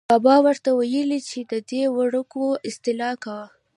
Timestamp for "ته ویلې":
0.65-1.19